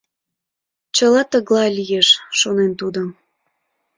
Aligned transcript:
Чыла 0.95 1.21
тыглай 1.31 1.69
лиеш, 1.77 2.07
шонен 2.39 2.71
тудо. 2.79 3.01